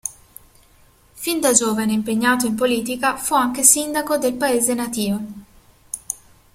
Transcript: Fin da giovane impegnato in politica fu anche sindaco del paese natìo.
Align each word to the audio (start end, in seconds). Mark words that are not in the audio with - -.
Fin 1.13 1.39
da 1.39 1.51
giovane 1.53 1.91
impegnato 1.93 2.47
in 2.47 2.55
politica 2.55 3.17
fu 3.17 3.35
anche 3.35 3.61
sindaco 3.61 4.17
del 4.17 4.33
paese 4.33 4.73
natìo. 4.73 5.19